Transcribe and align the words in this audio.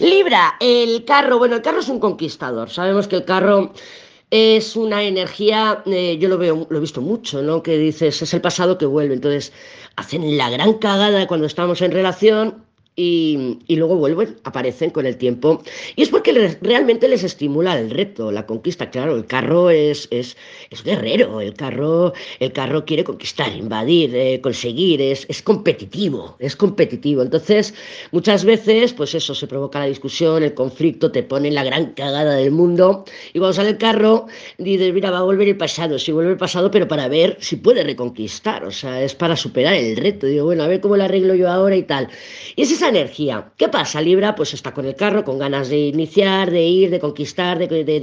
Libra, 0.00 0.56
el 0.60 1.04
carro, 1.04 1.36
bueno, 1.36 1.56
el 1.56 1.62
carro 1.62 1.80
es 1.80 1.88
un 1.90 2.00
conquistador. 2.00 2.70
Sabemos 2.70 3.06
que 3.06 3.16
el 3.16 3.24
carro 3.26 3.72
es 4.30 4.74
una 4.74 5.02
energía, 5.02 5.82
eh, 5.84 6.16
yo 6.18 6.30
lo 6.30 6.38
veo, 6.38 6.66
lo 6.70 6.78
he 6.78 6.80
visto 6.80 7.02
mucho, 7.02 7.42
¿no? 7.42 7.62
Que 7.62 7.76
dices, 7.76 8.22
es 8.22 8.32
el 8.32 8.40
pasado 8.40 8.78
que 8.78 8.86
vuelve. 8.86 9.12
Entonces, 9.14 9.52
hacen 9.96 10.38
la 10.38 10.48
gran 10.48 10.74
cagada 10.74 11.26
cuando 11.26 11.46
estamos 11.46 11.82
en 11.82 11.92
relación 11.92 12.64
y, 12.96 13.76
luego 13.76 13.96
vuelven, 13.96 14.36
aparecen 14.44 14.90
con 14.90 15.06
el 15.06 15.16
tiempo. 15.16 15.62
Y 15.96 16.02
es 16.02 16.08
porque 16.08 16.32
realmente 16.60 17.08
les 17.08 17.24
estimula 17.24 17.78
el 17.78 17.90
reto, 17.90 18.30
la 18.30 18.46
conquista. 18.46 18.90
Claro, 18.90 19.16
el 19.16 19.26
carro 19.26 19.70
es, 19.70 20.08
es, 20.10 20.36
es 20.70 20.84
guerrero, 20.84 21.40
el 21.40 21.54
carro, 21.54 22.12
el 22.40 22.52
carro 22.52 22.84
quiere 22.84 23.04
conquistar, 23.04 23.54
invadir, 23.56 24.14
eh, 24.14 24.40
conseguir, 24.42 25.00
es, 25.00 25.24
es 25.28 25.40
competitivo, 25.40 26.36
es 26.40 26.56
competitivo. 26.56 27.22
Entonces, 27.22 27.74
muchas 28.12 28.44
veces, 28.44 28.92
pues 28.92 29.14
eso, 29.14 29.34
se 29.34 29.46
provoca 29.46 29.78
la 29.78 29.86
discusión, 29.86 30.42
el 30.42 30.54
conflicto, 30.54 31.10
te 31.10 31.22
pone 31.22 31.50
la 31.50 31.64
gran 31.64 31.92
cagada 31.92 32.34
del 32.34 32.50
mundo. 32.50 33.04
Y 33.32 33.38
cuando 33.38 33.54
sale 33.54 33.70
el 33.70 33.78
carro, 33.78 34.26
dices, 34.58 34.92
mira, 34.92 35.10
va 35.10 35.18
a 35.18 35.22
volver 35.22 35.48
el 35.48 35.56
pasado, 35.56 35.98
sí 35.98 36.12
vuelve 36.12 36.32
el 36.32 36.38
pasado, 36.38 36.70
pero 36.70 36.86
para 36.86 37.08
ver 37.08 37.38
si 37.40 37.56
puede 37.56 37.82
reconquistar, 37.82 38.64
o 38.64 38.70
sea, 38.70 39.02
es 39.02 39.14
para 39.14 39.36
superar 39.36 39.74
el 39.74 39.96
reto. 39.96 40.26
Digo, 40.26 40.44
bueno, 40.44 40.64
a 40.64 40.68
ver 40.68 40.80
cómo 40.80 40.96
lo 40.96 41.04
arreglo 41.04 41.34
yo 41.34 41.48
ahora 41.48 41.76
y 41.76 41.82
tal. 41.84 42.08
Y 42.56 42.62
es 42.62 42.70
esa 42.70 42.89
energía. 42.90 43.52
¿Qué 43.56 43.68
pasa? 43.68 44.00
Libra 44.00 44.34
pues 44.34 44.54
está 44.54 44.72
con 44.72 44.84
el 44.84 44.94
carro, 44.94 45.24
con 45.24 45.38
ganas 45.38 45.68
de 45.68 45.78
iniciar, 45.78 46.50
de 46.50 46.62
ir, 46.62 46.90
de 46.90 47.00
conquistar, 47.00 47.58
de, 47.58 47.66
de, 47.66 48.00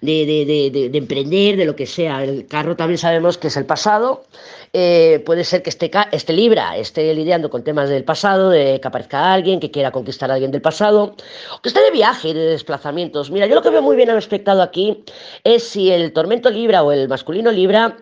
de, 0.00 0.90
emprender, 0.94 1.56
de 1.56 1.64
lo 1.64 1.74
que 1.74 1.86
sea. 1.86 2.22
El 2.22 2.46
carro 2.46 2.76
también 2.76 2.98
sabemos 2.98 3.36
que 3.38 3.48
es 3.48 3.56
el 3.56 3.66
pasado. 3.66 4.24
Eh, 4.72 5.22
puede 5.26 5.44
ser 5.44 5.62
que 5.62 5.70
esté, 5.70 5.90
este 6.12 6.32
Libra 6.32 6.76
esté 6.76 7.12
lidiando 7.14 7.50
con 7.50 7.64
temas 7.64 7.88
del 7.88 8.04
pasado, 8.04 8.50
de 8.50 8.80
que 8.80 8.88
aparezca 8.88 9.32
alguien, 9.32 9.58
que 9.58 9.70
quiera 9.70 9.90
conquistar 9.90 10.30
a 10.30 10.34
alguien 10.34 10.50
del 10.50 10.62
pasado, 10.62 11.14
que 11.62 11.68
esté 11.68 11.80
de 11.82 11.90
viaje, 11.90 12.34
de 12.34 12.46
desplazamientos. 12.46 13.30
Mira, 13.30 13.46
yo 13.46 13.54
lo 13.54 13.62
que 13.62 13.70
veo 13.70 13.82
muy 13.82 13.96
bien 13.96 14.10
al 14.10 14.18
espectado 14.18 14.62
aquí 14.62 15.04
es 15.44 15.64
si 15.64 15.90
el 15.90 16.12
tormento 16.12 16.50
Libra 16.50 16.82
o 16.82 16.92
el 16.92 17.08
masculino 17.08 17.50
Libra 17.50 17.96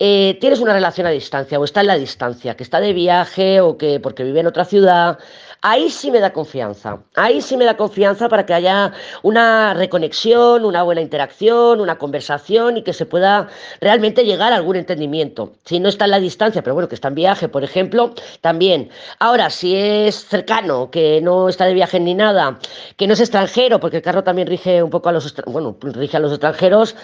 eh, 0.00 0.38
tienes 0.40 0.60
una 0.60 0.72
relación 0.72 1.08
a 1.08 1.10
distancia 1.10 1.58
o 1.58 1.64
está 1.64 1.80
en 1.80 1.88
la 1.88 1.98
distancia, 1.98 2.56
que 2.56 2.62
está 2.62 2.78
de 2.78 2.92
viaje 2.92 3.60
o 3.60 3.76
que 3.76 3.98
porque 3.98 4.22
vive 4.22 4.38
en 4.40 4.46
otra 4.46 4.64
ciudad, 4.64 5.18
ahí 5.62 5.90
sí 5.90 6.10
me 6.10 6.20
da 6.20 6.32
confianza. 6.32 6.98
Ahí 7.14 7.42
sí 7.42 7.56
me 7.56 7.64
da 7.64 7.76
confianza 7.76 8.28
para 8.28 8.46
que 8.46 8.54
haya 8.54 8.92
una 9.22 9.74
reconexión, 9.74 10.64
una 10.64 10.82
buena 10.82 11.00
interacción, 11.00 11.80
una 11.80 11.98
conversación 11.98 12.76
y 12.76 12.82
que 12.82 12.92
se 12.92 13.06
pueda 13.06 13.48
realmente 13.80 14.24
llegar 14.24 14.52
a 14.52 14.56
algún 14.56 14.76
entendimiento. 14.76 15.52
Si 15.64 15.80
no 15.80 15.88
está 15.88 16.04
en 16.04 16.12
la 16.12 16.20
distancia, 16.20 16.62
pero 16.62 16.74
bueno, 16.74 16.88
que 16.88 16.94
está 16.94 17.08
en 17.08 17.14
viaje, 17.16 17.48
por 17.48 17.64
ejemplo, 17.64 18.14
también. 18.40 18.90
Ahora, 19.18 19.50
si 19.50 19.74
es 19.74 20.26
cercano, 20.26 20.90
que 20.90 21.20
no 21.20 21.48
está 21.48 21.64
de 21.64 21.74
viaje 21.74 21.98
ni 21.98 22.14
nada, 22.14 22.58
que 22.96 23.06
no 23.06 23.14
es 23.14 23.20
extranjero, 23.20 23.80
porque 23.80 23.96
el 23.96 24.02
carro 24.02 24.22
también 24.22 24.48
rige 24.48 24.82
un 24.82 24.90
poco 24.90 25.08
a 25.08 25.12
los, 25.12 25.34
bueno, 25.46 25.76
rige 25.80 26.16
a 26.16 26.20
los 26.20 26.32
extranjeros, 26.32 26.94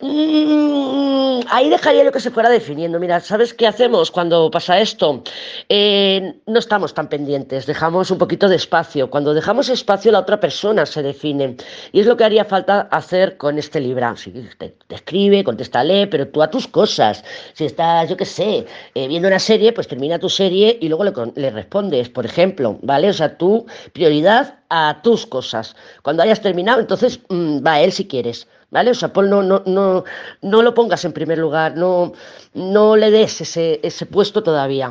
mmm, 0.00 1.40
ahí 1.48 1.68
dejaría 1.68 2.04
lo 2.04 2.12
que 2.12 2.20
se 2.20 2.30
definiendo. 2.48 2.98
Mira, 2.98 3.20
¿sabes 3.20 3.52
qué 3.52 3.66
hacemos 3.66 4.10
cuando 4.10 4.50
pasa 4.50 4.80
esto? 4.80 5.22
Eh, 5.68 6.40
no 6.46 6.58
estamos 6.58 6.94
tan 6.94 7.08
pendientes, 7.08 7.66
dejamos 7.66 7.99
un 8.08 8.18
poquito 8.18 8.48
de 8.48 8.56
espacio. 8.56 9.10
Cuando 9.10 9.34
dejamos 9.34 9.68
espacio, 9.68 10.12
la 10.12 10.20
otra 10.20 10.38
persona 10.38 10.86
se 10.86 11.02
define. 11.02 11.56
Y 11.92 12.00
es 12.00 12.06
lo 12.06 12.16
que 12.16 12.24
haría 12.24 12.44
falta 12.44 12.82
hacer 12.90 13.36
con 13.36 13.58
este 13.58 13.80
Libra. 13.80 14.16
Si 14.16 14.30
te, 14.30 14.76
escribe, 14.88 15.42
contéstale, 15.42 16.06
pero 16.06 16.28
tú 16.28 16.40
a 16.40 16.50
tus 16.50 16.68
cosas. 16.68 17.24
Si 17.52 17.64
estás, 17.64 18.08
yo 18.08 18.16
qué 18.16 18.24
sé, 18.24 18.64
eh, 18.94 19.08
viendo 19.08 19.28
una 19.28 19.40
serie, 19.40 19.72
pues 19.72 19.88
termina 19.88 20.18
tu 20.18 20.28
serie 20.28 20.78
y 20.80 20.88
luego 20.88 21.32
le, 21.34 21.50
respondes, 21.50 22.08
por 22.08 22.24
ejemplo, 22.24 22.78
¿vale? 22.82 23.10
O 23.10 23.12
sea, 23.12 23.36
tu 23.36 23.66
prioridad 23.92 24.60
a 24.68 25.00
tus 25.02 25.26
cosas. 25.26 25.74
Cuando 26.02 26.22
hayas 26.22 26.40
terminado, 26.40 26.80
entonces 26.80 27.20
mm, 27.28 27.66
va 27.66 27.80
él 27.80 27.90
si 27.90 28.06
quieres. 28.06 28.46
¿vale? 28.70 28.90
O 28.90 28.94
sea, 28.94 29.12
Paul, 29.12 29.28
no, 29.28 29.42
no, 29.42 29.62
no, 29.66 30.04
no 30.42 30.62
lo 30.62 30.74
pongas 30.74 31.04
en 31.04 31.12
primer 31.12 31.38
lugar, 31.38 31.76
no, 31.76 32.12
no 32.54 32.96
le 32.96 33.10
des 33.10 33.40
ese, 33.40 33.80
ese 33.82 34.06
puesto 34.06 34.42
todavía. 34.42 34.88